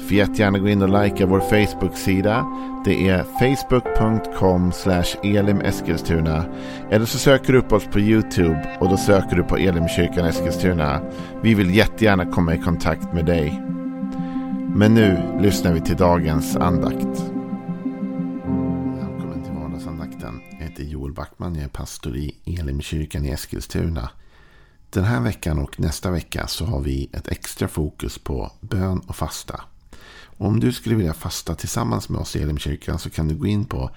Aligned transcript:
Får 0.00 0.16
jättegärna 0.16 0.58
gå 0.58 0.68
in 0.68 0.82
och 0.82 1.02
likea 1.04 1.26
vår 1.26 1.40
Facebook-sida. 1.40 2.46
Det 2.84 3.08
är 3.08 3.22
facebook.com 3.22 4.72
elimeskilstuna. 5.22 6.44
Eller 6.90 7.06
så 7.06 7.18
söker 7.18 7.52
du 7.52 7.58
upp 7.58 7.72
oss 7.72 7.84
på 7.84 8.00
YouTube 8.00 8.76
och 8.80 8.88
då 8.88 8.96
söker 8.96 9.36
du 9.36 9.42
på 9.42 9.56
Elimkyrkan 9.56 10.26
Eskilstuna. 10.26 11.00
Vi 11.42 11.54
vill 11.54 11.74
jättegärna 11.74 12.26
komma 12.26 12.54
i 12.54 12.58
kontakt 12.58 13.12
med 13.12 13.26
dig. 13.26 13.62
Men 14.74 14.94
nu 14.94 15.38
lyssnar 15.40 15.72
vi 15.72 15.80
till 15.80 15.96
dagens 15.96 16.56
andakt. 16.56 17.22
Välkommen 18.98 19.42
till 19.44 19.52
vardagsandakten. 19.52 20.40
Jag 20.50 20.66
heter 20.66 20.84
Joel 20.84 21.12
Backman. 21.12 21.54
Jag 21.54 21.64
är 21.64 21.68
pastor 21.68 22.16
i 22.16 22.34
Elimkyrkan 22.44 23.24
i 23.24 23.30
Eskilstuna. 23.30 24.10
Den 24.90 25.04
här 25.04 25.20
veckan 25.20 25.58
och 25.58 25.80
nästa 25.80 26.10
vecka 26.10 26.46
så 26.46 26.64
har 26.64 26.80
vi 26.80 27.10
ett 27.12 27.28
extra 27.28 27.68
fokus 27.68 28.18
på 28.18 28.52
bön 28.60 29.00
och 29.06 29.16
fasta. 29.16 29.60
Om 30.40 30.60
du 30.60 30.72
skulle 30.72 30.94
vilja 30.94 31.14
fasta 31.14 31.54
tillsammans 31.54 32.08
med 32.08 32.20
oss 32.20 32.36
i 32.36 32.42
Elimkyrkan 32.42 32.98
så 32.98 33.10
kan 33.10 33.28
du 33.28 33.34
gå 33.34 33.46
in 33.46 33.64
på 33.64 33.90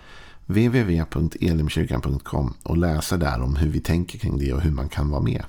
www.elimkyrkan.com 0.46 2.54
och 2.64 2.78
läsa 2.78 3.18
där 3.18 3.42
om 3.42 3.56
hur 3.56 3.70
vi 3.70 3.80
tänker 3.80 4.20
kring 4.20 4.38
det 4.38 4.54
och 4.54 4.62
hur 4.62 4.72
man 4.72 4.90
kan 4.90 5.10
vara 5.10 5.22
med. 5.22 5.44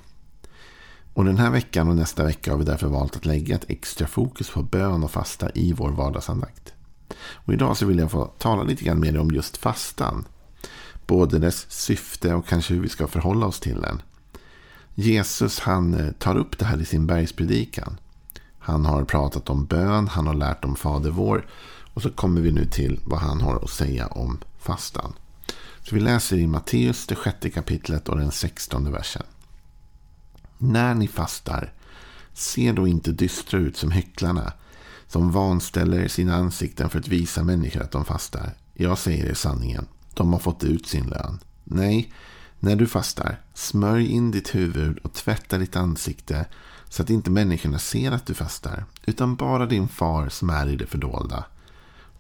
Och 1.14 1.24
den 1.24 1.38
här 1.38 1.50
veckan 1.50 1.88
och 1.88 1.96
nästa 1.96 2.24
vecka 2.24 2.50
har 2.50 2.58
vi 2.58 2.64
därför 2.64 2.86
valt 2.86 3.16
att 3.16 3.27
lägga 3.27 3.55
ett 3.55 3.70
extra 3.70 4.06
fokus 4.06 4.50
på 4.50 4.62
bön 4.62 5.05
och 5.05 5.10
fasta 5.10 5.50
i 5.55 5.72
vår 5.72 5.91
vardagsandakt. 5.91 6.72
Och 7.18 7.52
idag 7.52 7.77
så 7.77 7.86
vill 7.86 7.98
jag 7.98 8.11
få 8.11 8.24
tala 8.24 8.62
lite 8.62 8.84
grann 8.84 9.00
med 9.00 9.14
dig 9.14 9.20
om 9.20 9.30
just 9.30 9.56
fastan. 9.56 10.24
Både 11.06 11.38
dess 11.38 11.70
syfte 11.70 12.34
och 12.34 12.46
kanske 12.46 12.74
hur 12.74 12.80
vi 12.80 12.88
ska 12.88 13.06
förhålla 13.06 13.46
oss 13.46 13.61
till 13.61 13.80
den. 13.80 14.02
Jesus 14.94 15.61
han 15.61 15.94
eh, 15.94 16.12
tar 16.12 16.36
upp 16.36 16.58
det 16.58 16.64
här 16.64 16.80
i 16.80 16.84
sin 16.84 17.06
bergspredikan. 17.06 17.96
Han 18.64 18.84
har 18.84 19.04
pratat 19.04 19.50
om 19.50 19.64
bön, 19.64 20.08
han 20.08 20.26
har 20.26 20.34
lärt 20.34 20.64
om 20.64 20.76
Fader 20.76 21.10
vår. 21.10 21.46
Och 21.94 22.02
så 22.02 22.10
kommer 22.10 22.40
vi 22.40 22.52
nu 22.52 22.66
till 22.66 23.00
vad 23.04 23.18
han 23.18 23.40
har 23.40 23.56
att 23.64 23.70
säga 23.70 24.06
om 24.06 24.38
fastan. 24.58 25.12
Så 25.82 25.94
vi 25.94 26.00
läser 26.00 26.36
i 26.36 26.46
Matteus, 26.46 27.06
det 27.06 27.14
sjätte 27.14 27.50
kapitlet 27.50 28.08
och 28.08 28.18
den 28.18 28.30
sextonde 28.30 28.90
versen. 28.90 29.22
När 30.58 30.94
ni 30.94 31.08
fastar, 31.08 31.72
se 32.32 32.72
då 32.72 32.86
inte 32.86 33.12
dystra 33.12 33.58
ut 33.58 33.76
som 33.76 33.90
hycklarna, 33.90 34.52
som 35.06 35.30
vanställer 35.30 36.08
sina 36.08 36.34
ansikten 36.34 36.90
för 36.90 36.98
att 36.98 37.08
visa 37.08 37.42
människor 37.42 37.82
att 37.82 37.90
de 37.90 38.04
fastar. 38.04 38.54
Jag 38.74 38.98
säger 38.98 39.26
er 39.26 39.34
sanningen, 39.34 39.86
de 40.14 40.32
har 40.32 40.40
fått 40.40 40.64
ut 40.64 40.86
sin 40.86 41.06
lön. 41.06 41.38
Nej, 41.64 42.12
när 42.60 42.76
du 42.76 42.86
fastar, 42.86 43.40
smörj 43.54 44.06
in 44.06 44.30
ditt 44.30 44.54
huvud 44.54 44.98
och 44.98 45.12
tvätta 45.12 45.58
ditt 45.58 45.76
ansikte 45.76 46.46
så 46.94 47.02
att 47.02 47.10
inte 47.10 47.30
människorna 47.30 47.78
ser 47.78 48.12
att 48.12 48.26
du 48.26 48.34
fastar, 48.34 48.84
utan 49.06 49.36
bara 49.36 49.66
din 49.66 49.88
far 49.88 50.28
som 50.28 50.50
är 50.50 50.68
i 50.68 50.76
det 50.76 50.86
fördolda. 50.86 51.44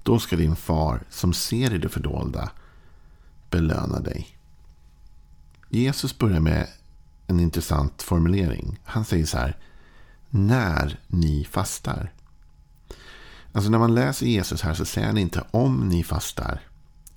Då 0.02 0.18
ska 0.18 0.36
din 0.36 0.56
far 0.56 1.02
som 1.10 1.32
ser 1.32 1.74
i 1.74 1.78
det 1.78 1.88
fördolda 1.88 2.50
belöna 3.50 4.00
dig. 4.00 4.38
Jesus 5.68 6.18
börjar 6.18 6.40
med 6.40 6.68
en 7.26 7.40
intressant 7.40 8.02
formulering. 8.02 8.80
Han 8.84 9.04
säger 9.04 9.26
så 9.26 9.38
här. 9.38 9.56
När 10.30 11.00
ni 11.06 11.44
fastar. 11.50 12.12
Alltså 13.52 13.70
när 13.70 13.78
man 13.78 13.94
läser 13.94 14.26
Jesus 14.26 14.62
här 14.62 14.74
så 14.74 14.84
säger 14.84 15.06
han 15.06 15.18
inte 15.18 15.44
om 15.50 15.88
ni 15.88 16.04
fastar. 16.04 16.60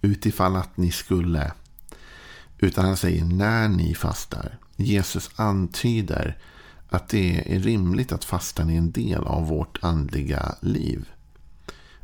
Utifall 0.02 0.56
att 0.56 0.78
ni 0.78 0.92
skulle. 0.92 1.52
Utan 2.58 2.86
han 2.86 2.98
säger 2.98 3.26
när 3.26 3.68
ni 3.68 3.96
fastar. 3.96 4.58
Jesus 4.76 5.30
antyder 5.36 6.38
att 6.90 7.10
det 7.10 7.56
är 7.56 7.60
rimligt 7.60 8.12
att 8.12 8.26
fastan 8.26 8.70
är 8.70 8.78
en 8.78 8.92
del 8.92 9.24
av 9.24 9.48
vårt 9.48 9.80
andliga 9.82 10.56
liv. 10.62 11.10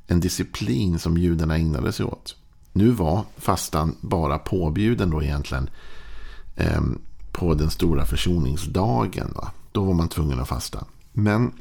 En 0.08 0.20
disciplin 0.20 1.00
som 1.00 1.18
judarna 1.18 1.58
ägnade 1.58 1.92
sig 1.92 2.06
åt. 2.06 2.36
Nu 2.74 2.90
var 2.90 3.24
fastan 3.38 3.96
bara 4.02 4.40
påbjuden 4.40 5.10
då 5.10 5.24
egentligen 5.24 5.70
eh, 6.56 6.82
på 7.32 7.54
den 7.54 7.70
stora 7.70 8.06
försoningsdagen. 8.06 9.32
Va? 9.36 9.52
Då 9.72 9.84
var 9.84 9.94
man 9.94 10.10
tvungen 10.10 10.40
att 10.40 10.48
fasta. 10.48 10.86
Men 11.12 11.52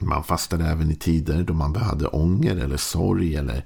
man 0.00 0.24
fastade 0.24 0.66
även 0.66 0.90
i 0.90 0.94
tider 0.94 1.42
då 1.42 1.54
man 1.54 1.72
behövde 1.72 2.06
ånger 2.06 2.56
eller 2.56 2.76
sorg 2.76 3.36
eller 3.36 3.64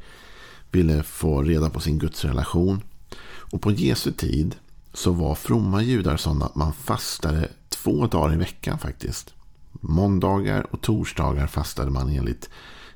ville 0.71 1.03
få 1.03 1.43
reda 1.43 1.71
på 1.71 1.81
sin 1.81 1.99
gudsrelation. 1.99 2.83
Och 3.27 3.63
på 3.63 3.71
Jesu 3.71 4.13
tid 4.13 4.57
så 4.93 5.13
var 5.13 5.35
fromma 5.35 5.83
judar 5.83 6.17
sådana 6.17 6.45
att 6.45 6.55
man 6.55 6.73
fastade 6.73 7.49
två 7.69 8.07
dagar 8.07 8.35
i 8.35 8.37
veckan 8.37 8.79
faktiskt. 8.79 9.35
Måndagar 9.73 10.67
och 10.75 10.81
torsdagar 10.81 11.47
fastade 11.47 11.91
man 11.91 12.09
enligt 12.09 12.49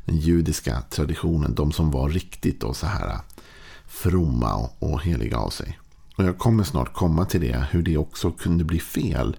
den 0.04 0.16
judiska 0.16 0.82
traditionen. 0.90 1.54
De 1.54 1.72
som 1.72 1.90
var 1.90 2.08
riktigt 2.08 2.60
då 2.60 2.74
så 2.74 2.86
här 2.86 3.18
fromma 3.86 4.70
och 4.78 5.02
heliga 5.02 5.38
av 5.38 5.50
sig. 5.50 5.78
Och 6.16 6.24
jag 6.24 6.38
kommer 6.38 6.64
snart 6.64 6.92
komma 6.92 7.24
till 7.24 7.40
det. 7.40 7.66
Hur 7.70 7.82
det 7.82 7.96
också 7.96 8.30
kunde 8.30 8.64
bli 8.64 8.80
fel. 8.80 9.36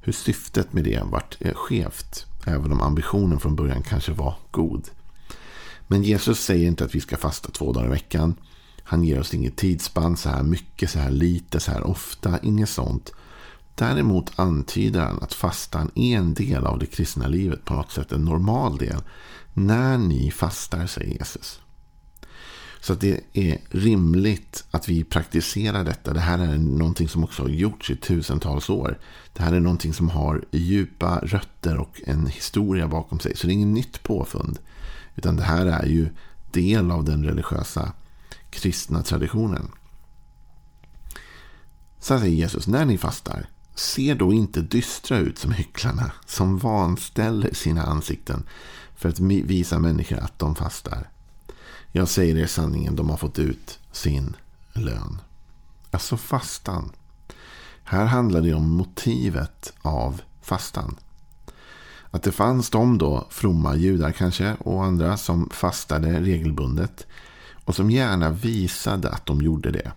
Hur 0.00 0.12
syftet 0.12 0.72
med 0.72 0.84
det 0.84 1.02
vart 1.04 1.36
eh, 1.40 1.54
skevt. 1.54 2.26
Även 2.46 2.72
om 2.72 2.80
ambitionen 2.80 3.40
från 3.40 3.56
början 3.56 3.82
kanske 3.82 4.12
var 4.12 4.34
god. 4.50 4.88
Men 5.86 6.02
Jesus 6.02 6.40
säger 6.40 6.66
inte 6.66 6.84
att 6.84 6.94
vi 6.94 7.00
ska 7.00 7.16
fasta 7.16 7.50
två 7.50 7.72
dagar 7.72 7.86
i 7.86 7.90
veckan. 7.90 8.34
Han 8.88 9.04
ger 9.04 9.20
oss 9.20 9.34
inget 9.34 9.56
tidsspann 9.56 10.16
så 10.16 10.28
här 10.28 10.42
mycket, 10.42 10.90
så 10.90 10.98
här 10.98 11.10
lite, 11.10 11.60
så 11.60 11.70
här 11.70 11.86
ofta. 11.86 12.38
Inget 12.42 12.68
sånt. 12.68 13.12
Däremot 13.74 14.38
antyder 14.38 15.00
han 15.00 15.22
att 15.22 15.34
fastan 15.34 15.90
är 15.94 16.16
en 16.16 16.34
del 16.34 16.66
av 16.66 16.78
det 16.78 16.86
kristna 16.86 17.28
livet 17.28 17.64
på 17.64 17.74
något 17.74 17.92
sätt. 17.92 18.12
En 18.12 18.24
normal 18.24 18.78
del. 18.78 19.02
När 19.54 19.98
ni 19.98 20.30
fastar, 20.30 20.86
säger 20.86 21.18
Jesus. 21.18 21.60
Så 22.80 22.94
det 22.94 23.20
är 23.32 23.58
rimligt 23.70 24.64
att 24.70 24.88
vi 24.88 25.04
praktiserar 25.04 25.84
detta. 25.84 26.12
Det 26.12 26.20
här 26.20 26.38
är 26.38 26.58
någonting 26.58 27.08
som 27.08 27.24
också 27.24 27.42
har 27.42 27.48
gjorts 27.48 27.90
i 27.90 27.96
tusentals 27.96 28.70
år. 28.70 28.98
Det 29.32 29.42
här 29.42 29.52
är 29.52 29.60
någonting 29.60 29.94
som 29.94 30.10
har 30.10 30.44
djupa 30.50 31.18
rötter 31.18 31.76
och 31.76 32.00
en 32.06 32.26
historia 32.26 32.88
bakom 32.88 33.20
sig. 33.20 33.36
Så 33.36 33.46
det 33.46 33.50
är 33.50 33.54
inget 33.54 33.74
nytt 33.74 34.02
påfund. 34.02 34.58
Utan 35.16 35.36
det 35.36 35.42
här 35.42 35.66
är 35.66 35.86
ju 35.86 36.08
del 36.50 36.90
av 36.90 37.04
den 37.04 37.24
religiösa 37.24 37.92
kristna 38.56 39.02
traditionen. 39.02 39.70
Så 41.98 42.18
säger 42.18 42.36
Jesus, 42.36 42.66
när 42.66 42.84
ni 42.84 42.98
fastar, 42.98 43.46
se 43.74 44.14
då 44.14 44.32
inte 44.32 44.60
dystra 44.60 45.18
ut 45.18 45.38
som 45.38 45.52
hycklarna 45.52 46.12
som 46.26 46.58
vanställer 46.58 47.54
sina 47.54 47.82
ansikten 47.82 48.44
för 48.96 49.08
att 49.08 49.20
visa 49.20 49.78
människor 49.78 50.18
att 50.18 50.38
de 50.38 50.54
fastar. 50.54 51.10
Jag 51.92 52.08
säger 52.08 52.36
er 52.36 52.46
sanningen, 52.46 52.96
de 52.96 53.10
har 53.10 53.16
fått 53.16 53.38
ut 53.38 53.78
sin 53.92 54.36
lön. 54.72 55.20
Alltså 55.90 56.16
fastan. 56.16 56.92
Här 57.84 58.04
handlar 58.04 58.40
det 58.40 58.54
om 58.54 58.70
motivet 58.70 59.72
av 59.82 60.22
fastan. 60.42 60.96
Att 62.10 62.22
det 62.22 62.32
fanns 62.32 62.70
de 62.70 62.98
då, 62.98 63.26
fromma 63.30 63.76
judar 63.76 64.12
kanske, 64.12 64.54
och 64.58 64.84
andra 64.84 65.16
som 65.16 65.50
fastade 65.50 66.20
regelbundet. 66.20 67.06
Och 67.66 67.74
som 67.74 67.90
gärna 67.90 68.30
visade 68.30 69.10
att 69.10 69.26
de 69.26 69.42
gjorde 69.42 69.70
det. 69.70 69.92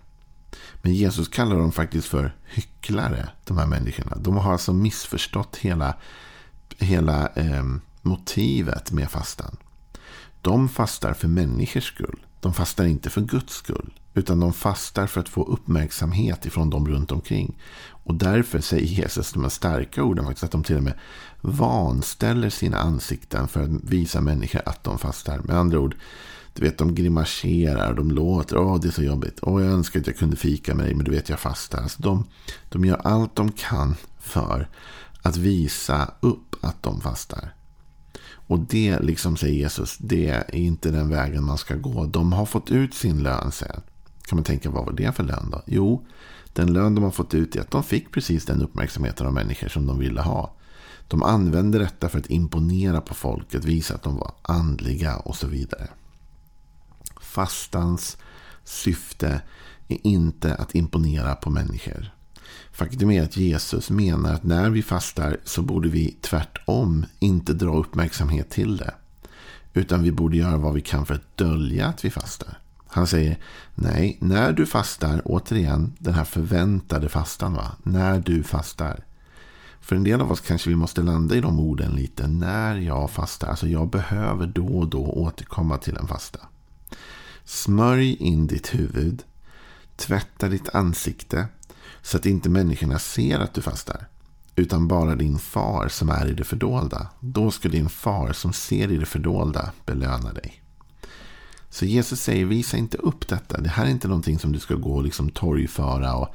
Men 0.82 0.94
Jesus 0.94 1.28
kallar 1.28 1.56
dem 1.56 1.72
faktiskt 1.72 2.08
för 2.08 2.36
hycklare, 2.44 3.28
de 3.44 3.58
här 3.58 3.66
människorna. 3.66 4.16
De 4.16 4.36
har 4.36 4.52
alltså 4.52 4.72
missförstått 4.72 5.56
hela, 5.56 5.94
hela 6.78 7.28
eh, 7.28 7.64
motivet 8.02 8.92
med 8.92 9.10
fastan. 9.10 9.56
De 10.42 10.68
fastar 10.68 11.14
för 11.14 11.28
människors 11.28 11.86
skull. 11.86 12.26
De 12.40 12.54
fastar 12.54 12.84
inte 12.84 13.10
för 13.10 13.20
Guds 13.20 13.54
skull. 13.54 13.92
Utan 14.14 14.40
de 14.40 14.52
fastar 14.52 15.06
för 15.06 15.20
att 15.20 15.28
få 15.28 15.44
uppmärksamhet 15.44 16.46
ifrån 16.46 16.70
dem 16.70 16.88
runt 16.88 17.12
omkring. 17.12 17.58
Och 18.04 18.14
därför 18.14 18.60
säger 18.60 18.86
Jesus 18.86 19.32
de 19.32 19.42
här 19.42 19.50
starka 19.50 20.02
orden 20.02 20.24
faktiskt 20.24 20.44
att 20.44 20.52
de 20.52 20.64
till 20.64 20.76
och 20.76 20.82
med 20.82 20.94
vanställer 21.40 22.50
sina 22.50 22.78
ansikten 22.78 23.48
för 23.48 23.62
att 23.62 23.70
visa 23.70 24.20
människor 24.20 24.62
att 24.66 24.84
de 24.84 24.98
fastar. 24.98 25.38
Med 25.38 25.56
andra 25.56 25.78
ord, 25.78 25.94
du 26.54 26.62
vet, 26.62 26.78
de 26.78 26.94
grimaserar, 26.94 27.94
de 27.94 28.10
låter, 28.10 28.58
åh 28.58 28.80
det 28.80 28.88
är 28.88 28.92
så 28.92 29.02
jobbigt, 29.02 29.38
åh 29.42 29.62
jag 29.62 29.72
önskar 29.72 30.00
att 30.00 30.06
jag 30.06 30.16
kunde 30.16 30.36
fika 30.36 30.74
med 30.74 30.86
dig, 30.86 30.94
men 30.94 31.04
du 31.04 31.10
vet 31.10 31.28
jag 31.28 31.40
fastar. 31.40 31.82
Alltså, 31.82 32.02
de, 32.02 32.24
de 32.68 32.84
gör 32.84 33.00
allt 33.04 33.36
de 33.36 33.52
kan 33.52 33.94
för 34.18 34.68
att 35.22 35.36
visa 35.36 36.14
upp 36.20 36.56
att 36.60 36.82
de 36.82 37.00
fastar. 37.00 37.54
Och 38.50 38.58
det, 38.58 38.98
liksom 39.00 39.36
säger 39.36 39.54
Jesus, 39.54 39.98
det 39.98 40.28
är 40.28 40.54
inte 40.54 40.90
den 40.90 41.08
vägen 41.08 41.44
man 41.44 41.58
ska 41.58 41.74
gå. 41.74 42.06
De 42.06 42.32
har 42.32 42.46
fått 42.46 42.70
ut 42.70 42.94
sin 42.94 43.22
lön 43.22 43.52
sen. 43.52 43.80
Kan 44.22 44.36
man 44.36 44.44
tänka, 44.44 44.70
vad 44.70 44.86
var 44.86 44.92
det 44.92 45.12
för 45.12 45.22
lön 45.22 45.50
då? 45.50 45.62
Jo, 45.66 46.06
den 46.52 46.72
lön 46.72 46.94
de 46.94 47.04
har 47.04 47.10
fått 47.10 47.34
ut 47.34 47.56
är 47.56 47.60
att 47.60 47.70
de 47.70 47.82
fick 47.82 48.12
precis 48.12 48.44
den 48.44 48.62
uppmärksamheten 48.62 49.26
av 49.26 49.32
människor 49.32 49.68
som 49.68 49.86
de 49.86 49.98
ville 49.98 50.20
ha. 50.20 50.54
De 51.08 51.22
använde 51.22 51.78
detta 51.78 52.08
för 52.08 52.18
att 52.18 52.30
imponera 52.30 53.00
på 53.00 53.14
folket, 53.14 53.64
visa 53.64 53.94
att 53.94 54.02
de 54.02 54.16
var 54.16 54.32
andliga 54.42 55.16
och 55.16 55.36
så 55.36 55.46
vidare. 55.46 55.88
Fastans 57.30 58.16
syfte 58.64 59.40
är 59.88 59.98
inte 60.06 60.54
att 60.54 60.74
imponera 60.74 61.34
på 61.34 61.50
människor. 61.50 62.10
Faktum 62.72 63.10
är 63.10 63.22
att 63.22 63.36
Jesus 63.36 63.90
menar 63.90 64.34
att 64.34 64.42
när 64.42 64.70
vi 64.70 64.82
fastar 64.82 65.36
så 65.44 65.62
borde 65.62 65.88
vi 65.88 66.16
tvärtom 66.20 67.06
inte 67.18 67.52
dra 67.52 67.76
uppmärksamhet 67.76 68.50
till 68.50 68.76
det. 68.76 68.94
Utan 69.72 70.02
vi 70.02 70.12
borde 70.12 70.36
göra 70.36 70.56
vad 70.56 70.74
vi 70.74 70.80
kan 70.80 71.06
för 71.06 71.14
att 71.14 71.36
dölja 71.36 71.86
att 71.86 72.04
vi 72.04 72.10
fastar. 72.10 72.58
Han 72.86 73.06
säger, 73.06 73.38
nej, 73.74 74.16
när 74.20 74.52
du 74.52 74.66
fastar, 74.66 75.22
återigen 75.24 75.92
den 75.98 76.14
här 76.14 76.24
förväntade 76.24 77.08
fastan, 77.08 77.54
va? 77.54 77.72
när 77.82 78.20
du 78.20 78.42
fastar. 78.42 79.04
För 79.80 79.96
en 79.96 80.04
del 80.04 80.20
av 80.20 80.32
oss 80.32 80.40
kanske 80.40 80.70
vi 80.70 80.76
måste 80.76 81.02
landa 81.02 81.34
i 81.36 81.40
de 81.40 81.60
orden 81.60 81.92
lite. 81.92 82.28
När 82.28 82.76
jag 82.76 83.10
fastar, 83.10 83.48
alltså 83.48 83.68
jag 83.68 83.90
behöver 83.90 84.46
då 84.46 84.66
och 84.66 84.88
då 84.88 85.06
återkomma 85.06 85.78
till 85.78 85.96
en 85.96 86.06
fasta. 86.06 86.40
Smörj 87.50 88.14
in 88.14 88.46
ditt 88.46 88.74
huvud. 88.74 89.22
Tvätta 89.96 90.48
ditt 90.48 90.68
ansikte. 90.74 91.48
Så 92.02 92.16
att 92.16 92.26
inte 92.26 92.48
människorna 92.48 92.98
ser 92.98 93.38
att 93.38 93.54
du 93.54 93.62
fastar. 93.62 94.06
Utan 94.56 94.88
bara 94.88 95.14
din 95.14 95.38
far 95.38 95.88
som 95.88 96.08
är 96.08 96.26
i 96.26 96.32
det 96.32 96.44
fördolda. 96.44 97.08
Då 97.20 97.50
ska 97.50 97.68
din 97.68 97.88
far 97.88 98.32
som 98.32 98.52
ser 98.52 98.92
i 98.92 98.96
det 98.96 99.06
fördolda 99.06 99.72
belöna 99.86 100.32
dig. 100.32 100.62
Så 101.70 101.84
Jesus 101.84 102.20
säger 102.20 102.44
visa 102.44 102.76
inte 102.76 102.96
upp 102.96 103.28
detta. 103.28 103.60
Det 103.60 103.68
här 103.68 103.86
är 103.86 103.90
inte 103.90 104.08
någonting 104.08 104.38
som 104.38 104.52
du 104.52 104.58
ska 104.58 104.74
gå 104.74 104.94
och 104.94 105.04
liksom 105.04 105.30
torgföra 105.30 106.14
och, 106.14 106.34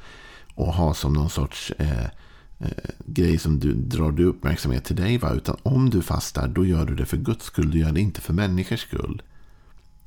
och 0.54 0.72
ha 0.74 0.94
som 0.94 1.12
någon 1.12 1.30
sorts 1.30 1.72
eh, 1.78 2.04
eh, 2.58 2.90
grej 3.06 3.38
som 3.38 3.58
du 3.58 3.74
drar 3.74 4.10
du 4.10 4.24
uppmärksamhet 4.24 4.84
till 4.84 4.96
dig. 4.96 5.18
Va? 5.18 5.32
Utan 5.32 5.56
om 5.62 5.90
du 5.90 6.02
fastar 6.02 6.48
då 6.48 6.66
gör 6.66 6.86
du 6.86 6.94
det 6.94 7.06
för 7.06 7.16
Guds 7.16 7.44
skull. 7.44 7.70
Du 7.70 7.78
gör 7.78 7.92
det 7.92 8.00
inte 8.00 8.20
för 8.20 8.32
människors 8.32 8.80
skull. 8.80 9.22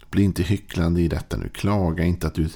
Bli 0.10 0.24
inte 0.24 0.44
hycklande 0.44 1.02
i 1.02 1.08
detta 1.08 1.38
nu. 1.38 1.50
Klaga 1.50 2.04
inte 2.04 2.28
att 2.28 2.36
du... 2.36 2.50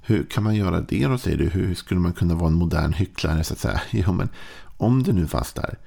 Hur 0.00 0.24
kan 0.24 0.44
man 0.44 0.54
göra 0.54 0.80
det 0.80 1.06
då 1.06 1.18
säger 1.18 1.38
du? 1.38 1.48
Hur 1.48 1.74
skulle 1.74 2.00
man 2.00 2.12
kunna 2.12 2.34
vara 2.34 2.46
en 2.46 2.54
modern 2.54 2.92
hycklare 2.92 3.44
så 3.44 3.52
att 3.52 3.58
säga? 3.58 3.80
Jo 3.90 4.12
men 4.12 4.28
om 4.76 5.02
du 5.02 5.12
nu 5.12 5.26
fastar. 5.26 5.78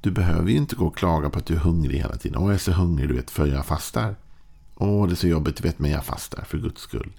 Du 0.00 0.10
behöver 0.10 0.50
ju 0.50 0.56
inte 0.56 0.76
gå 0.76 0.86
och 0.86 0.96
klaga 0.96 1.30
på 1.30 1.38
att 1.38 1.46
du 1.46 1.54
är 1.54 1.58
hungrig 1.58 1.98
hela 1.98 2.16
tiden. 2.16 2.38
Åh 2.38 2.46
jag 2.46 2.54
är 2.54 2.58
så 2.58 2.72
hungrig 2.72 3.08
du 3.08 3.14
vet 3.14 3.30
för 3.30 3.46
jag 3.46 3.66
fastar. 3.66 4.16
Åh, 4.74 5.06
det 5.06 5.12
är 5.12 5.16
så 5.16 5.28
jobbigt, 5.28 5.56
du 5.56 5.62
vet, 5.62 5.78
men 5.78 5.90
jag 5.90 6.04
fastar 6.04 6.44
för 6.44 6.58
guds 6.58 6.82
skull. 6.82 7.12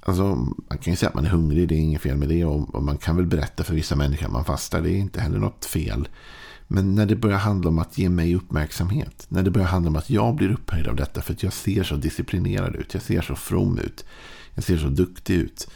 Alltså, 0.00 0.34
man 0.68 0.78
kan 0.78 0.92
ju 0.92 0.96
säga 0.96 1.08
att 1.08 1.14
man 1.14 1.26
är 1.26 1.30
hungrig, 1.30 1.68
det 1.68 1.74
är 1.74 1.78
inget 1.78 2.02
fel 2.02 2.16
med 2.16 2.28
det. 2.28 2.44
Och 2.44 2.82
man 2.82 2.98
kan 2.98 3.16
väl 3.16 3.26
berätta 3.26 3.64
för 3.64 3.74
vissa 3.74 3.96
människor 3.96 4.26
att 4.26 4.32
man 4.32 4.44
fastar, 4.44 4.80
det 4.80 4.90
är 4.90 4.96
inte 4.96 5.20
heller 5.20 5.38
något 5.38 5.64
fel. 5.64 6.08
Men 6.70 6.94
när 6.94 7.06
det 7.06 7.16
börjar 7.16 7.38
handla 7.38 7.68
om 7.68 7.78
att 7.78 7.98
ge 7.98 8.08
mig 8.08 8.34
uppmärksamhet. 8.34 9.26
När 9.28 9.42
det 9.42 9.50
börjar 9.50 9.68
handla 9.68 9.88
om 9.88 9.96
att 9.96 10.10
jag 10.10 10.34
blir 10.34 10.50
upphöjd 10.50 10.86
av 10.86 10.96
detta 10.96 11.22
för 11.22 11.32
att 11.32 11.42
jag 11.42 11.52
ser 11.52 11.82
så 11.82 11.96
disciplinerad 11.96 12.76
ut. 12.76 12.94
Jag 12.94 13.02
ser 13.02 13.22
så 13.22 13.34
from 13.34 13.78
ut. 13.78 14.04
Jag 14.54 14.64
ser 14.64 14.78
så 14.78 14.88
duktig 14.88 15.34
ut. 15.34 15.68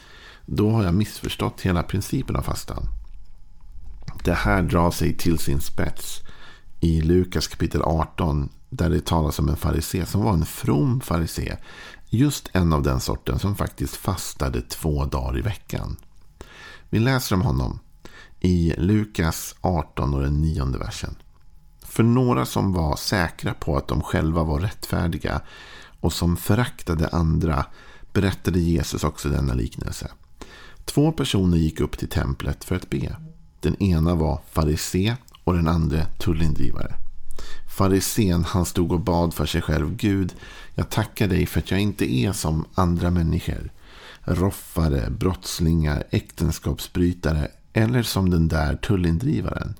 Då 0.45 0.71
har 0.71 0.83
jag 0.83 0.93
missförstått 0.93 1.61
hela 1.61 1.83
principen 1.83 2.35
av 2.35 2.41
fastan. 2.41 2.85
Det 4.23 4.33
här 4.33 4.61
drar 4.61 4.91
sig 4.91 5.17
till 5.17 5.37
sin 5.37 5.61
spets 5.61 6.19
i 6.79 7.01
Lukas 7.01 7.47
kapitel 7.47 7.81
18 7.81 8.49
där 8.69 8.89
det 8.89 9.05
talas 9.05 9.39
om 9.39 9.49
en 9.49 9.55
farisé 9.55 10.05
som 10.05 10.23
var 10.23 10.33
en 10.33 10.45
from 10.45 11.01
farisé. 11.01 11.57
Just 12.09 12.49
en 12.53 12.73
av 12.73 12.83
den 12.83 12.99
sorten 12.99 13.39
som 13.39 13.55
faktiskt 13.55 13.95
fastade 13.95 14.61
två 14.61 15.05
dagar 15.05 15.37
i 15.37 15.41
veckan. 15.41 15.97
Vi 16.89 16.99
läser 16.99 17.35
om 17.35 17.41
honom 17.41 17.79
i 18.45 18.73
Lukas 18.77 19.55
18 19.61 20.13
och 20.13 20.21
den 20.21 20.41
nionde 20.41 20.77
versen. 20.77 21.15
För 21.85 22.03
några 22.03 22.45
som 22.45 22.73
var 22.73 22.95
säkra 22.95 23.53
på 23.53 23.77
att 23.77 23.87
de 23.87 24.01
själva 24.01 24.43
var 24.43 24.59
rättfärdiga 24.59 25.41
och 25.99 26.13
som 26.13 26.37
föraktade 26.37 27.07
andra 27.07 27.65
berättade 28.13 28.59
Jesus 28.59 29.03
också 29.03 29.29
denna 29.29 29.53
liknelse. 29.53 30.11
Två 30.85 31.11
personer 31.11 31.57
gick 31.57 31.79
upp 31.79 31.97
till 31.97 32.09
templet 32.09 32.63
för 32.63 32.75
att 32.75 32.89
be. 32.89 33.15
Den 33.59 33.83
ena 33.83 34.15
var 34.15 34.41
farisé 34.51 35.15
och 35.43 35.53
den 35.53 35.67
andra 35.67 36.05
tullindrivare. 36.05 36.95
Farisén 37.77 38.43
han 38.43 38.65
stod 38.65 38.91
och 38.91 38.99
bad 38.99 39.33
för 39.33 39.45
sig 39.45 39.61
själv. 39.61 39.95
Gud, 39.95 40.35
jag 40.75 40.89
tackar 40.89 41.27
dig 41.27 41.45
för 41.45 41.59
att 41.59 41.71
jag 41.71 41.79
inte 41.79 42.13
är 42.13 42.31
som 42.31 42.65
andra 42.73 43.11
människor. 43.11 43.71
Roffare, 44.23 45.09
brottslingar, 45.09 46.03
äktenskapsbrytare 46.11 47.47
eller 47.73 48.03
som 48.03 48.29
den 48.29 48.47
där 48.47 48.75
tullindrivaren. 48.75 49.73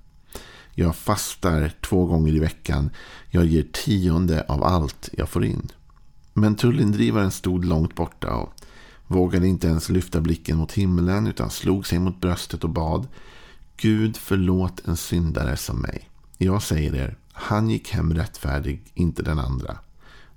Jag 0.76 0.96
fastar 0.96 1.72
två 1.82 2.06
gånger 2.06 2.34
i 2.34 2.40
veckan. 2.40 2.90
Jag 3.30 3.46
ger 3.46 3.66
tionde 3.72 4.46
av 4.48 4.64
allt 4.64 5.10
jag 5.14 5.30
får 5.30 5.46
in. 5.46 5.72
Men 6.34 6.56
tullindrivaren 6.56 7.32
stod 7.32 7.66
långt 7.66 7.96
borta 7.96 8.34
och 8.36 8.54
vågade 9.08 9.48
inte 9.48 9.68
ens 9.68 9.90
lyfta 9.90 10.22
blicken 10.22 10.58
mot 10.58 10.72
himlen 10.72 11.28
utan 11.28 11.50
slog 11.50 11.88
sig 11.88 12.00
mot 12.00 12.22
bröstet 12.22 12.64
och 12.64 12.70
bad. 12.70 13.08
Gud 13.78 14.18
förlåt 14.18 14.88
en 14.88 14.98
syndare 14.98 15.58
som 15.58 15.82
mig. 15.82 16.10
Jag 16.38 16.64
säger 16.64 16.96
er, 16.96 17.18
han 17.32 17.70
gick 17.70 17.92
hem 17.92 18.14
rättfärdig, 18.14 18.92
inte 18.94 19.24
den 19.24 19.40
andra. 19.40 19.78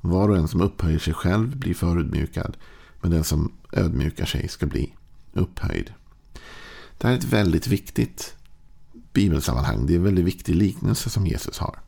Var 0.00 0.28
och 0.28 0.36
en 0.36 0.48
som 0.48 0.60
upphöjer 0.60 0.98
sig 0.98 1.14
själv 1.14 1.56
blir 1.56 1.74
förödmjukad, 1.74 2.56
men 3.00 3.10
den 3.10 3.24
som 3.24 3.52
ödmjukar 3.72 4.26
sig 4.26 4.48
ska 4.48 4.66
bli 4.66 4.94
upphöjd. 5.32 5.92
Det 6.98 7.06
här 7.06 7.14
är 7.14 7.18
ett 7.18 7.24
väldigt 7.24 7.66
viktigt 7.66 8.36
bibelsammanhang. 9.12 9.86
Det 9.86 9.92
är 9.92 9.96
en 9.96 10.04
väldigt 10.04 10.24
viktig 10.24 10.54
liknelse 10.54 11.10
som 11.10 11.26
Jesus 11.26 11.58
har. 11.58 11.78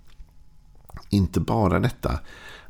Inte 1.08 1.40
bara 1.40 1.80
detta 1.80 2.20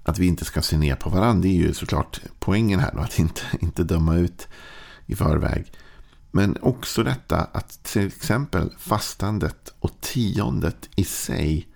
att 0.03 0.19
vi 0.19 0.27
inte 0.27 0.45
ska 0.45 0.63
se 0.63 0.79
ner 0.79 0.95
på 0.95 1.11
varandra. 1.11 1.43
Det 1.43 1.49
är 1.49 1.67
ju 1.67 1.75
såklart 1.75 2.21
poängen 2.39 2.81
här. 2.81 2.93
Då, 2.95 3.01
att 3.01 3.19
inte, 3.19 3.41
inte 3.61 3.85
döma 3.85 4.17
ut 4.17 4.49
i 5.07 5.17
förväg. 5.17 5.73
Men 6.31 6.57
också 6.63 7.03
detta 7.03 7.37
att 7.37 7.83
till 7.83 8.07
exempel 8.07 8.71
fastandet 8.79 9.75
och 9.81 10.01
tiondet 10.01 10.89
i 10.97 11.05
sig 11.05 11.69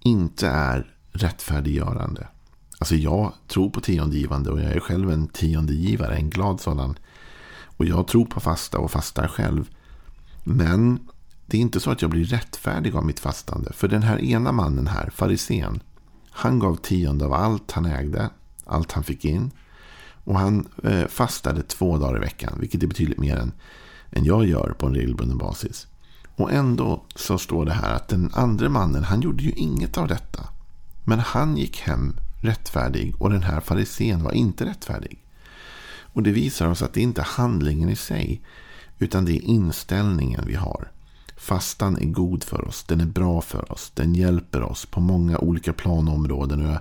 inte 0.00 0.48
är 0.48 0.94
rättfärdiggörande. 1.12 2.28
Alltså 2.78 2.94
jag 2.94 3.32
tror 3.48 3.70
på 3.70 3.80
tiondegivande 3.80 4.50
och 4.50 4.60
jag 4.60 4.72
är 4.72 4.80
själv 4.80 5.10
en 5.10 5.28
tiondegivare, 5.28 6.16
en 6.16 6.30
glad 6.30 6.60
sådan. 6.60 6.98
Och 7.76 7.84
jag 7.84 8.08
tror 8.08 8.26
på 8.26 8.40
fasta 8.40 8.78
och 8.78 8.90
fastar 8.90 9.28
själv. 9.28 9.70
Men 10.44 10.98
det 11.46 11.56
är 11.56 11.60
inte 11.60 11.80
så 11.80 11.90
att 11.90 12.02
jag 12.02 12.10
blir 12.10 12.24
rättfärdig 12.24 12.96
av 12.96 13.06
mitt 13.06 13.20
fastande. 13.20 13.72
För 13.72 13.88
den 13.88 14.02
här 14.02 14.24
ena 14.24 14.52
mannen 14.52 14.86
här, 14.86 15.10
farisén, 15.10 15.80
han 16.30 16.58
gav 16.58 16.76
tionde 16.76 17.24
av 17.24 17.32
allt 17.32 17.72
han 17.72 17.86
ägde, 17.86 18.30
allt 18.64 18.92
han 18.92 19.04
fick 19.04 19.24
in. 19.24 19.50
Och 20.24 20.38
han 20.38 20.68
eh, 20.82 21.06
fastade 21.06 21.62
två 21.62 21.98
dagar 21.98 22.16
i 22.16 22.20
veckan, 22.20 22.58
vilket 22.60 22.82
är 22.82 22.86
betydligt 22.86 23.18
mer 23.18 23.36
än, 23.36 23.52
än 24.10 24.24
jag 24.24 24.46
gör 24.46 24.74
på 24.78 24.86
en 24.86 24.94
regelbunden 24.94 25.38
basis. 25.38 25.86
Och 26.36 26.52
ändå 26.52 27.04
så 27.14 27.38
står 27.38 27.64
det 27.64 27.72
här 27.72 27.94
att 27.94 28.08
den 28.08 28.30
andra 28.34 28.68
mannen, 28.68 29.04
han 29.04 29.20
gjorde 29.20 29.42
ju 29.42 29.50
inget 29.50 29.98
av 29.98 30.08
detta. 30.08 30.48
Men 31.04 31.18
han 31.18 31.56
gick 31.56 31.80
hem 31.80 32.16
rättfärdig 32.42 33.14
och 33.18 33.30
den 33.30 33.42
här 33.42 33.60
farisén 33.60 34.22
var 34.22 34.32
inte 34.32 34.64
rättfärdig. 34.64 35.24
Och 36.14 36.22
det 36.22 36.30
visar 36.30 36.68
oss 36.68 36.82
att 36.82 36.92
det 36.92 37.00
inte 37.00 37.20
är 37.20 37.26
handlingen 37.26 37.88
i 37.88 37.96
sig, 37.96 38.42
utan 38.98 39.24
det 39.24 39.32
är 39.32 39.42
inställningen 39.42 40.44
vi 40.46 40.54
har. 40.54 40.90
Fastan 41.36 41.96
är 41.96 42.06
god 42.06 42.44
för 42.44 42.68
oss, 42.68 42.84
den 42.84 43.00
är 43.00 43.06
bra 43.06 43.40
för 43.40 43.72
oss, 43.72 43.92
den 43.94 44.14
hjälper 44.14 44.62
oss 44.62 44.86
på 44.86 45.00
många 45.00 45.38
olika 45.38 45.72
planområden. 45.72 46.66
Och 46.66 46.72
jag 46.72 46.80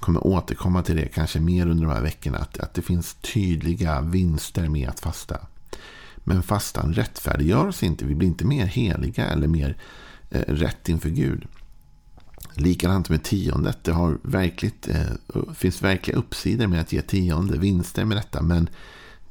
kommer 0.00 0.26
återkomma 0.26 0.82
till 0.82 0.96
det 0.96 1.06
kanske 1.06 1.40
mer 1.40 1.66
under 1.66 1.86
de 1.86 1.92
här 1.92 2.02
veckorna. 2.02 2.38
Att, 2.38 2.58
att 2.58 2.74
det 2.74 2.82
finns 2.82 3.14
tydliga 3.14 4.00
vinster 4.00 4.68
med 4.68 4.88
att 4.88 5.00
fasta. 5.00 5.38
Men 6.16 6.42
fastan 6.42 6.94
rättfärdiggör 6.94 7.66
oss 7.66 7.82
inte. 7.82 8.04
Vi 8.04 8.14
blir 8.14 8.28
inte 8.28 8.44
mer 8.44 8.66
heliga 8.66 9.26
eller 9.26 9.48
mer 9.48 9.76
eh, 10.30 10.40
rätt 10.40 10.88
inför 10.88 11.10
Gud. 11.10 11.46
Likadant 12.54 13.08
med 13.08 13.22
tiondet. 13.22 13.84
Det 13.84 13.92
har 13.92 14.18
verkligt, 14.22 14.88
eh, 14.88 15.44
finns 15.54 15.82
verkliga 15.82 16.16
uppsidor 16.16 16.66
med 16.66 16.80
att 16.80 16.92
ge 16.92 17.02
tionde. 17.02 17.58
Vinster 17.58 18.04
med 18.04 18.16
detta. 18.16 18.42
Men 18.42 18.68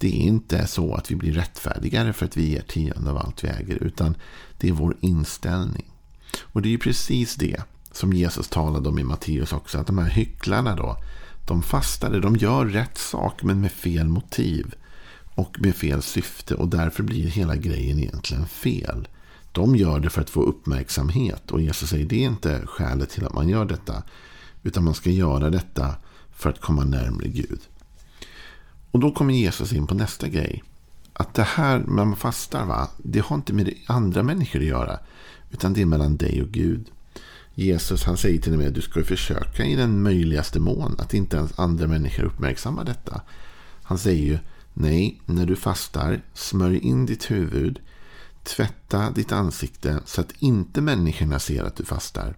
det 0.01 0.08
är 0.08 0.22
inte 0.22 0.67
så 0.67 0.93
att 0.96 1.12
vi 1.12 1.15
blir 1.15 1.34
rättfärdigare 1.34 2.13
för 2.13 2.25
att 2.25 2.38
vi 2.38 2.50
ger 2.50 2.62
tionde 2.62 3.10
av 3.10 3.17
allt 3.17 3.43
vi 3.43 3.48
äger. 3.48 3.84
Utan 3.84 4.15
det 4.58 4.70
är 4.70 4.72
vår 4.72 4.98
inställning. 5.00 5.86
Och 6.41 6.62
det 6.62 6.70
är 6.70 6.72
ju 6.72 6.77
precis 6.77 7.36
det 7.36 7.62
som 7.91 8.13
Jesus 8.13 8.48
talade 8.48 8.89
om 8.89 9.00
i 9.00 9.03
Matteus 9.03 9.53
också. 9.53 9.77
Att 9.77 9.88
de 9.88 9.98
här 9.98 10.10
hycklarna 10.10 10.75
då. 10.75 10.98
De 11.48 11.63
fastade, 11.63 12.20
de 12.20 12.36
gör 12.36 12.65
rätt 12.65 12.98
sak 12.98 13.43
men 13.43 13.62
med 13.62 13.72
fel 13.72 14.08
motiv 14.08 14.75
och 15.36 15.58
med 15.60 15.75
fel 15.75 16.01
syfte 16.01 16.55
och 16.55 16.67
därför 16.67 17.03
blir 17.03 17.27
hela 17.27 17.55
grejen 17.55 18.00
egentligen 18.00 18.48
fel. 18.48 19.08
De 19.51 19.75
gör 19.75 20.00
det 20.00 20.10
för 20.10 20.22
att 20.22 20.29
få 20.29 20.41
uppmärksamhet 20.41 21.51
och 21.51 21.62
Jesus 21.62 21.89
säger 21.89 22.05
det 22.05 22.24
är 22.24 22.27
inte 22.27 22.62
skälet 22.65 23.10
till 23.10 23.25
att 23.25 23.34
man 23.34 23.50
gör 23.50 23.65
detta. 23.65 24.03
Utan 24.63 24.84
man 24.84 24.93
ska 24.93 25.10
göra 25.10 25.50
detta 25.50 25.96
för 26.31 26.50
att 26.50 26.62
komma 26.62 26.84
närmare 26.84 27.27
Gud. 27.27 27.60
Och 28.91 29.00
då 29.00 29.12
kommer 29.12 29.33
Jesus 29.33 29.74
in 29.74 29.88
på 29.88 29.95
nästa 29.95 30.27
grej. 30.27 30.63
att 31.13 31.33
det 31.33 31.43
här 31.43 31.79
med 31.79 32.07
man 32.07 32.15
fastar, 32.15 32.65
va, 32.65 32.89
det 32.98 33.19
har 33.19 33.36
inte 33.36 33.53
med 33.53 33.74
andra 33.88 34.24
människor 34.24 34.60
att 34.60 34.65
göra. 34.65 35.00
Utan 35.51 35.74
det 35.74 35.81
är 35.81 35.86
mellan 35.86 36.17
dig 36.17 36.41
och 36.41 36.48
Gud. 36.48 36.91
Jesus 37.55 38.03
han 38.03 38.17
säger 38.17 38.41
till 38.41 38.53
och 38.53 38.60
med 38.60 38.67
att 38.67 38.74
du 38.74 38.81
ska 38.81 39.03
försöka 39.03 39.65
i 39.65 39.75
den 39.75 40.03
möjligaste 40.03 40.60
mån 40.60 40.95
att 40.98 41.13
inte 41.13 41.38
ens 41.38 41.60
andra 41.60 41.88
människor 41.88 42.24
uppmärksammar 42.24 42.83
detta. 42.83 43.21
Han 43.83 43.98
säger 43.98 44.24
ju 44.24 44.39
nej, 44.74 45.21
när 45.25 45.45
du 45.45 45.55
fastar, 45.55 46.21
smörj 46.33 46.77
in 46.77 47.05
ditt 47.05 47.31
huvud, 47.31 47.79
tvätta 48.43 49.12
ditt 49.12 49.31
ansikte 49.31 50.00
så 50.05 50.21
att 50.21 50.33
inte 50.39 50.81
människorna 50.81 51.39
ser 51.39 51.63
att 51.63 51.75
du 51.75 51.86
fastar. 51.86 52.36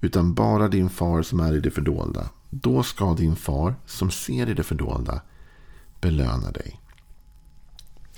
Utan 0.00 0.34
bara 0.34 0.68
din 0.68 0.90
far 0.90 1.22
som 1.22 1.40
är 1.40 1.56
i 1.56 1.60
det 1.60 1.70
fördolda. 1.70 2.30
Då 2.50 2.82
ska 2.82 3.14
din 3.14 3.36
far 3.36 3.74
som 3.86 4.10
ser 4.10 4.48
i 4.48 4.54
det 4.54 4.62
fördolda 4.62 5.20
belöna 6.00 6.50
dig. 6.50 6.80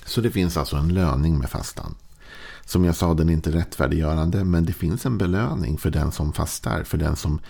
Så 0.05 0.21
det 0.21 0.31
finns 0.31 0.57
alltså 0.57 0.77
en 0.77 0.95
löning 0.95 1.39
med 1.39 1.51
fastan. 1.51 1.95
Som 2.65 2.85
jag 2.85 2.97
sa, 2.97 3.15
den 3.15 3.29
är 3.29 3.33
inte 3.33 3.51
rättfärdiggörande, 3.51 4.45
men 4.45 4.65
det 4.65 4.73
finns 4.73 5.07
en 5.07 5.19
belöning 5.19 5.79
för 5.79 5.91
den 5.91 6.13
som 6.13 6.33
fastar, 6.33 6.85
för 6.85 6.99
den 6.99 7.17
som 7.17 7.41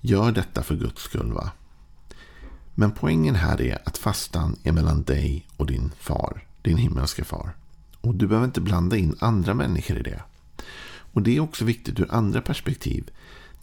gör 0.00 0.32
detta 0.32 0.62
för 0.62 0.76
Guds 0.76 1.02
skull. 1.02 1.32
Va? 1.32 1.50
Men 2.74 2.92
poängen 2.92 3.34
här 3.34 3.60
är 3.60 3.78
att 3.84 3.98
fastan 3.98 4.56
är 4.62 4.72
mellan 4.72 5.02
dig 5.02 5.46
och 5.56 5.66
din 5.66 5.92
far, 5.98 6.46
din 6.62 6.76
himmelske 6.76 7.24
far. 7.24 7.56
Och 8.00 8.14
du 8.14 8.26
behöver 8.26 8.46
inte 8.46 8.60
blanda 8.60 8.96
in 8.96 9.16
andra 9.20 9.54
människor 9.54 9.98
i 9.98 10.02
det. 10.02 10.22
Och 11.12 11.22
det 11.22 11.36
är 11.36 11.40
också 11.40 11.64
viktigt 11.64 12.00
ur 12.00 12.08
andra 12.10 12.40
perspektiv. 12.40 13.10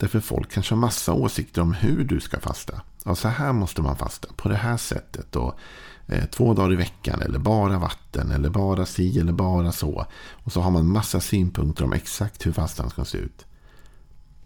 Därför 0.02 0.20
folk 0.20 0.52
kanske 0.52 0.74
har 0.74 0.80
massa 0.80 1.12
åsikter 1.12 1.62
om 1.62 1.72
hur 1.72 2.04
du 2.04 2.20
ska 2.20 2.40
fasta. 2.40 2.82
Ja, 3.04 3.14
så 3.14 3.28
här 3.28 3.52
måste 3.52 3.82
man 3.82 3.96
fasta, 3.96 4.28
på 4.36 4.48
det 4.48 4.56
här 4.56 4.76
sättet. 4.76 5.36
Och 5.36 5.58
eh, 6.06 6.24
två 6.24 6.54
dagar 6.54 6.72
i 6.72 6.76
veckan, 6.76 7.22
eller 7.22 7.38
bara 7.38 7.78
vatten, 7.78 8.30
eller 8.30 8.50
bara 8.50 8.86
si, 8.86 9.18
eller 9.18 9.32
bara 9.32 9.72
så. 9.72 10.06
Och 10.30 10.52
så 10.52 10.60
har 10.60 10.70
man 10.70 10.88
massa 10.88 11.20
synpunkter 11.20 11.84
om 11.84 11.92
exakt 11.92 12.46
hur 12.46 12.52
fastan 12.52 12.90
ska 12.90 13.04
se 13.04 13.18
ut. 13.18 13.46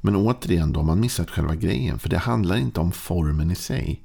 Men 0.01 0.17
återigen, 0.17 0.73
då 0.73 0.81
har 0.81 0.87
man 0.87 1.01
missat 1.01 1.31
själva 1.31 1.55
grejen. 1.55 1.99
För 1.99 2.09
det 2.09 2.19
handlar 2.19 2.57
inte 2.57 2.81
om 2.81 2.93
formen 2.93 3.51
i 3.51 3.55
sig. 3.55 4.03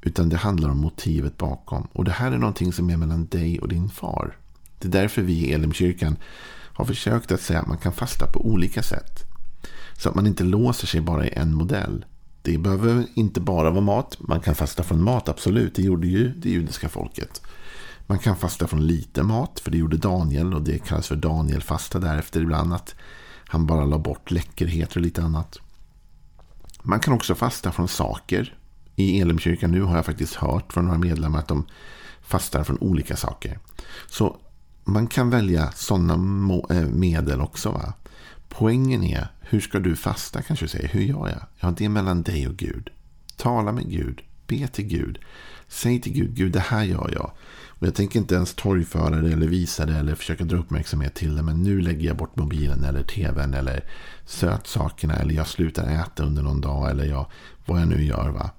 Utan 0.00 0.28
det 0.28 0.36
handlar 0.36 0.70
om 0.70 0.78
motivet 0.78 1.36
bakom. 1.36 1.88
Och 1.92 2.04
det 2.04 2.12
här 2.12 2.32
är 2.32 2.38
någonting 2.38 2.72
som 2.72 2.90
är 2.90 2.96
mellan 2.96 3.26
dig 3.26 3.60
och 3.60 3.68
din 3.68 3.88
far. 3.88 4.36
Det 4.78 4.88
är 4.88 4.92
därför 4.92 5.22
vi 5.22 5.32
i 5.32 5.52
Elimkyrkan 5.52 6.16
har 6.72 6.84
försökt 6.84 7.32
att 7.32 7.40
säga 7.40 7.60
att 7.60 7.68
man 7.68 7.78
kan 7.78 7.92
fasta 7.92 8.26
på 8.26 8.46
olika 8.46 8.82
sätt. 8.82 9.27
Så 9.98 10.08
att 10.08 10.14
man 10.14 10.26
inte 10.26 10.44
låser 10.44 10.86
sig 10.86 11.00
bara 11.00 11.26
i 11.26 11.32
en 11.32 11.54
modell. 11.54 12.04
Det 12.42 12.58
behöver 12.58 13.06
inte 13.14 13.40
bara 13.40 13.70
vara 13.70 13.80
mat. 13.80 14.16
Man 14.20 14.40
kan 14.40 14.54
fasta 14.54 14.82
från 14.82 15.04
mat, 15.04 15.28
absolut. 15.28 15.74
Det 15.74 15.82
gjorde 15.82 16.06
ju 16.06 16.28
det 16.28 16.50
judiska 16.50 16.88
folket. 16.88 17.42
Man 18.06 18.18
kan 18.18 18.36
fasta 18.36 18.66
från 18.66 18.86
lite 18.86 19.22
mat, 19.22 19.60
för 19.60 19.70
det 19.70 19.78
gjorde 19.78 19.96
Daniel. 19.96 20.54
Och 20.54 20.62
det 20.62 20.78
kallas 20.78 21.08
för 21.08 21.16
Danielfasta 21.16 21.98
därefter 21.98 22.40
ibland. 22.40 22.74
Att 22.74 22.94
han 23.48 23.66
bara 23.66 23.84
la 23.84 23.98
bort 23.98 24.30
läckerheter 24.30 24.96
och 24.96 25.02
lite 25.02 25.22
annat. 25.22 25.58
Man 26.82 27.00
kan 27.00 27.14
också 27.14 27.34
fasta 27.34 27.72
från 27.72 27.88
saker. 27.88 28.58
I 28.96 29.20
Elimkyrkan 29.20 29.70
nu 29.70 29.82
har 29.82 29.96
jag 29.96 30.06
faktiskt 30.06 30.34
hört 30.34 30.72
från 30.72 30.84
några 30.84 30.98
medlemmar 30.98 31.38
att 31.38 31.48
de 31.48 31.66
fastar 32.22 32.64
från 32.64 32.78
olika 32.78 33.16
saker. 33.16 33.58
Så 34.06 34.36
man 34.84 35.06
kan 35.06 35.30
välja 35.30 35.72
sådana 35.72 36.14
eh, 36.70 36.86
medel 36.86 37.40
också. 37.40 37.70
Va? 37.70 37.94
Poängen 38.48 39.04
är, 39.04 39.26
hur 39.40 39.60
ska 39.60 39.78
du 39.78 39.96
fasta 39.96 40.42
kanske 40.42 40.64
du 40.64 40.68
säger. 40.68 40.88
Hur 40.88 41.02
gör 41.02 41.28
jag? 41.28 41.42
Ja, 41.60 41.74
det 41.78 41.84
är 41.84 41.88
mellan 41.88 42.22
dig 42.22 42.48
och 42.48 42.56
Gud. 42.56 42.90
Tala 43.36 43.72
med 43.72 43.90
Gud. 43.90 44.22
Be 44.46 44.68
till 44.68 44.86
Gud. 44.86 45.18
Säg 45.68 46.00
till 46.00 46.12
Gud, 46.12 46.34
Gud 46.34 46.52
det 46.52 46.60
här 46.60 46.84
gör 46.84 47.10
jag. 47.12 47.32
Och 47.68 47.86
jag 47.86 47.94
tänker 47.94 48.18
inte 48.18 48.34
ens 48.34 48.54
torgföra 48.54 49.20
det 49.20 49.32
eller 49.32 49.46
visa 49.46 49.86
det 49.86 49.96
eller 49.96 50.14
försöka 50.14 50.44
dra 50.44 50.56
uppmärksamhet 50.56 51.14
till 51.14 51.36
det. 51.36 51.42
Men 51.42 51.62
nu 51.62 51.80
lägger 51.80 52.06
jag 52.06 52.16
bort 52.16 52.36
mobilen 52.36 52.84
eller 52.84 53.02
tvn 53.02 53.54
eller 53.54 53.84
sötsakerna. 54.26 55.14
Eller 55.14 55.34
jag 55.34 55.46
slutar 55.46 55.90
äta 55.90 56.22
under 56.22 56.42
någon 56.42 56.60
dag. 56.60 56.90
Eller 56.90 57.04
jag, 57.04 57.26
vad 57.66 57.80
jag 57.80 57.88
nu 57.88 58.04
gör. 58.04 58.28
va. 58.28 58.50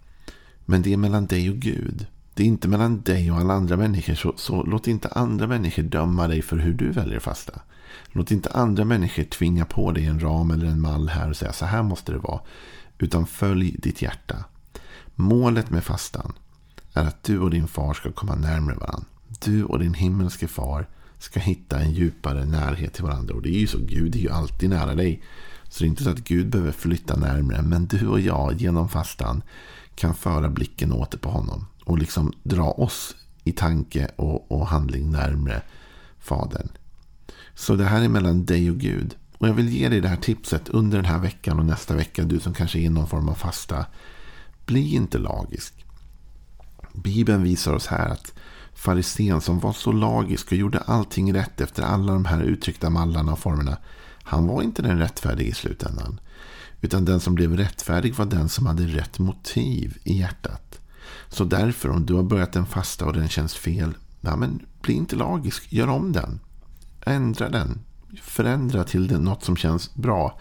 Men 0.66 0.82
det 0.82 0.94
är 0.94 0.98
mellan 0.98 1.26
dig 1.26 1.50
och 1.50 1.56
Gud. 1.56 2.08
Det 2.34 2.44
är 2.44 2.48
inte 2.48 2.68
mellan 2.68 3.02
dig 3.02 3.32
och 3.32 3.38
alla 3.38 3.54
andra 3.54 3.78
människor. 3.78 4.16
Så, 4.16 4.34
så 4.38 4.64
låt 4.64 4.88
inte 4.88 5.08
andra 5.08 5.48
människor 5.48 5.84
döma 5.84 6.28
dig 6.28 6.42
för 6.42 6.58
hur 6.58 6.74
du 6.74 6.92
väljer 6.92 7.18
att 7.18 7.24
fasta. 7.24 7.62
Låt 8.12 8.32
inte 8.32 8.50
andra 8.50 8.86
människor 8.86 9.24
tvinga 9.24 9.66
på 9.66 9.92
dig 9.92 10.06
en 10.06 10.20
ram 10.20 10.52
eller 10.52 10.66
en 10.66 10.82
mall 10.82 11.10
här 11.10 11.30
och 11.30 11.36
säga 11.36 11.54
så 11.54 11.66
här 11.66 11.84
måste 11.84 12.12
det 12.12 12.18
vara. 12.18 12.40
Utan 12.98 13.28
följ 13.28 13.72
ditt 13.72 14.02
hjärta. 14.02 14.46
Målet 15.16 15.70
med 15.70 15.84
fastan 15.84 16.34
är 16.94 17.06
att 17.06 17.24
du 17.24 17.40
och 17.40 17.50
din 17.50 17.68
far 17.68 17.94
ska 17.94 18.12
komma 18.12 18.36
närmare 18.36 18.76
varandra. 18.76 19.08
Du 19.40 19.64
och 19.64 19.80
din 19.80 19.94
himmelske 19.94 20.48
far 20.48 20.88
ska 21.20 21.40
hitta 21.40 21.80
en 21.80 21.92
djupare 21.92 22.46
närhet 22.46 22.94
till 22.94 23.04
varandra. 23.04 23.36
Och 23.36 23.42
det 23.42 23.50
är 23.50 23.60
ju 23.60 23.68
så, 23.68 23.78
Gud 23.82 24.16
är 24.16 24.20
ju 24.20 24.30
alltid 24.30 24.70
nära 24.70 24.96
dig. 24.96 25.24
Så 25.70 25.84
det 25.84 25.86
är 25.86 25.90
inte 25.90 26.04
så 26.04 26.10
att 26.10 26.24
Gud 26.24 26.50
behöver 26.50 26.72
flytta 26.72 27.16
närmre. 27.16 27.62
Men 27.62 27.86
du 27.86 28.08
och 28.08 28.20
jag 28.20 28.54
genom 28.54 28.90
fastan 28.90 29.42
kan 29.96 30.16
föra 30.16 30.50
blicken 30.50 30.92
åter 30.92 31.18
på 31.18 31.30
honom. 31.30 31.66
Och 31.84 31.98
liksom 31.98 32.34
dra 32.44 32.72
oss 32.72 33.16
i 33.44 33.52
tanke 33.52 34.08
och, 34.16 34.52
och 34.52 34.68
handling 34.68 35.12
närmre 35.12 35.62
Fadern. 36.20 36.70
Så 37.56 37.76
det 37.76 37.86
här 37.86 38.02
är 38.02 38.10
mellan 38.10 38.46
dig 38.46 38.72
och 38.72 38.78
Gud. 38.78 39.16
Och 39.38 39.48
jag 39.48 39.54
vill 39.54 39.70
ge 39.70 39.90
dig 39.90 40.02
det 40.02 40.08
här 40.08 40.16
tipset 40.16 40.70
under 40.70 40.98
den 40.98 41.06
här 41.06 41.20
veckan 41.20 41.60
och 41.60 41.66
nästa 41.66 41.96
vecka. 41.96 42.24
Du 42.24 42.40
som 42.40 42.54
kanske 42.54 42.80
är 42.80 42.84
i 42.84 42.90
någon 42.90 43.08
form 43.08 43.30
av 43.30 43.34
fasta. 43.34 43.86
Bli 44.66 44.96
inte 44.96 45.18
lagisk. 45.18 45.86
Bibeln 46.94 47.44
visar 47.44 47.74
oss 47.74 47.88
här 47.88 48.10
att 48.10 48.34
farisén 48.74 49.42
som 49.42 49.60
var 49.60 49.74
så 49.74 49.92
lagisk 49.92 50.52
och 50.52 50.58
gjorde 50.58 50.80
allting 50.80 51.34
rätt 51.34 51.62
efter 51.62 51.84
alla 51.84 52.14
de 52.14 52.26
här 52.26 52.42
uttryckta 52.42 52.90
mallarna 52.90 53.32
och 53.32 53.40
formerna. 53.40 53.78
Han 54.24 54.48
var 54.48 54.62
inte 54.62 54.82
den 54.82 55.00
rättfärdige 55.00 55.50
i 55.50 55.54
slutändan. 55.54 56.20
Utan 56.82 57.06
den 57.06 57.20
som 57.20 57.36
blev 57.36 57.58
rättfärdig 57.58 58.16
var 58.16 58.26
den 58.26 58.50
som 58.50 58.66
hade 58.66 58.84
rätt 58.84 59.20
motiv 59.20 59.98
i 60.04 60.18
hjärtat. 60.18 60.80
Så 61.30 61.44
därför 61.44 61.90
om 61.90 62.06
du 62.06 62.14
har 62.14 62.24
börjat 62.24 62.56
en 62.56 62.66
fasta 62.66 63.06
och 63.06 63.14
den 63.14 63.30
känns 63.30 63.56
fel. 63.56 63.94
Ja, 64.22 64.36
men 64.36 64.66
bli 64.82 64.94
inte 64.94 65.16
lagisk, 65.16 65.74
gör 65.74 65.88
om 65.88 66.12
den. 66.12 66.40
Ändra 67.10 67.50
den. 67.50 67.80
Förändra 68.22 68.84
till 68.84 69.08
det, 69.08 69.18
något 69.18 69.44
som 69.44 69.56
känns 69.56 69.96
bra. 69.96 70.40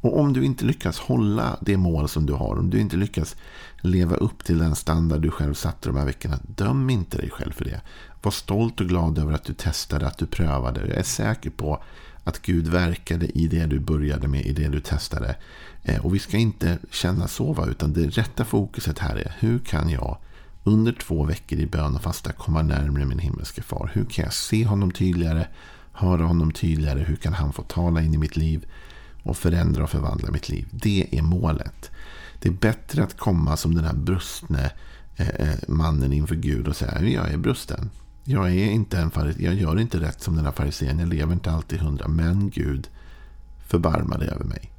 Och 0.00 0.20
om 0.20 0.32
du 0.32 0.44
inte 0.44 0.64
lyckas 0.64 0.98
hålla 0.98 1.58
det 1.60 1.76
mål 1.76 2.08
som 2.08 2.26
du 2.26 2.32
har. 2.32 2.58
Om 2.58 2.70
du 2.70 2.80
inte 2.80 2.96
lyckas 2.96 3.36
leva 3.80 4.16
upp 4.16 4.44
till 4.44 4.58
den 4.58 4.74
standard 4.74 5.20
du 5.20 5.30
själv 5.30 5.54
satte 5.54 5.88
de 5.88 5.96
här 5.96 6.04
veckorna. 6.04 6.38
Döm 6.42 6.90
inte 6.90 7.18
dig 7.18 7.30
själv 7.30 7.52
för 7.52 7.64
det. 7.64 7.80
Var 8.22 8.30
stolt 8.30 8.80
och 8.80 8.88
glad 8.88 9.18
över 9.18 9.32
att 9.32 9.44
du 9.44 9.54
testade, 9.54 10.06
att 10.06 10.18
du 10.18 10.26
prövade. 10.26 10.80
Jag 10.80 10.98
är 10.98 11.02
säker 11.02 11.50
på 11.50 11.82
att 12.24 12.42
Gud 12.42 12.68
verkade 12.68 13.38
i 13.38 13.48
det 13.48 13.66
du 13.66 13.80
började 13.80 14.28
med, 14.28 14.46
i 14.46 14.52
det 14.52 14.68
du 14.68 14.80
testade. 14.80 15.36
Eh, 15.82 16.06
och 16.06 16.14
vi 16.14 16.18
ska 16.18 16.36
inte 16.36 16.78
känna 16.90 17.28
så, 17.28 17.52
va? 17.52 17.66
utan 17.66 17.92
det 17.92 18.06
rätta 18.06 18.44
fokuset 18.44 18.98
här 18.98 19.16
är 19.16 19.32
hur 19.38 19.58
kan 19.58 19.90
jag 19.90 20.18
under 20.64 20.92
två 20.92 21.24
veckor 21.24 21.58
i 21.58 21.66
bön 21.66 21.94
och 21.94 22.02
fasta 22.02 22.32
komma 22.32 22.62
närmare 22.62 23.04
min 23.04 23.18
himmelske 23.18 23.62
far? 23.62 23.90
Hur 23.94 24.04
kan 24.04 24.24
jag 24.24 24.34
se 24.34 24.64
honom 24.64 24.90
tydligare? 24.90 25.46
Höra 25.94 26.24
honom 26.24 26.52
tydligare. 26.52 27.00
Hur 27.00 27.16
kan 27.16 27.32
han 27.32 27.52
få 27.52 27.62
tala 27.62 28.02
in 28.02 28.14
i 28.14 28.18
mitt 28.18 28.36
liv 28.36 28.66
och 29.22 29.36
förändra 29.36 29.82
och 29.82 29.90
förvandla 29.90 30.30
mitt 30.30 30.48
liv? 30.48 30.68
Det 30.70 31.18
är 31.18 31.22
målet. 31.22 31.90
Det 32.38 32.48
är 32.48 32.52
bättre 32.52 33.02
att 33.02 33.18
komma 33.18 33.56
som 33.56 33.74
den 33.74 33.84
här 33.84 33.94
brustne 33.94 34.70
eh, 35.16 35.28
eh, 35.28 35.54
mannen 35.68 36.12
inför 36.12 36.34
Gud 36.34 36.68
och 36.68 36.76
säga 36.76 37.08
jag 37.08 37.30
är 37.30 37.36
brusten. 37.36 37.90
Jag, 38.24 38.50
är 38.50 38.70
inte 38.70 38.98
en 38.98 39.10
jag 39.38 39.54
gör 39.54 39.80
inte 39.80 40.00
rätt 40.00 40.22
som 40.22 40.36
den 40.36 40.44
här 40.44 40.52
farisén. 40.52 40.98
Jag 40.98 41.08
lever 41.08 41.32
inte 41.32 41.50
alltid 41.50 41.80
hundra. 41.80 42.08
Men 42.08 42.50
Gud, 42.50 42.88
förbarma 43.66 44.18
dig 44.18 44.28
över 44.28 44.44
mig. 44.44 44.70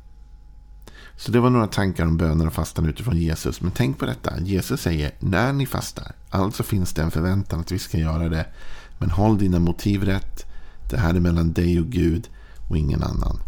Så 1.17 1.31
det 1.31 1.39
var 1.39 1.49
några 1.49 1.67
tankar 1.67 2.05
om 2.05 2.17
böner 2.17 2.47
och 2.47 2.53
fastan 2.53 2.85
utifrån 2.85 3.17
Jesus. 3.17 3.61
Men 3.61 3.71
tänk 3.71 3.99
på 3.99 4.05
detta. 4.05 4.39
Jesus 4.39 4.81
säger 4.81 5.11
när 5.19 5.53
ni 5.53 5.65
fastar. 5.65 6.11
Alltså 6.29 6.63
finns 6.63 6.93
det 6.93 7.01
en 7.01 7.11
förväntan 7.11 7.59
att 7.59 7.71
vi 7.71 7.79
ska 7.79 7.97
göra 7.97 8.29
det. 8.29 8.45
Men 8.97 9.09
håll 9.09 9.37
dina 9.37 9.59
motiv 9.59 10.03
rätt. 10.03 10.45
Det 10.89 10.97
här 10.97 11.13
är 11.13 11.19
mellan 11.19 11.53
dig 11.53 11.79
och 11.79 11.85
Gud 11.85 12.29
och 12.69 12.77
ingen 12.77 13.03
annan. 13.03 13.39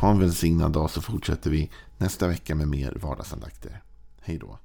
Ha 0.00 0.10
en 0.10 0.18
välsignad 0.18 0.72
dag 0.72 0.90
så 0.90 1.00
fortsätter 1.00 1.50
vi 1.50 1.70
nästa 1.98 2.28
vecka 2.28 2.54
med 2.54 2.68
mer 2.68 2.98
vardagsandakter. 3.02 3.82
Hej 4.20 4.38
då. 4.38 4.58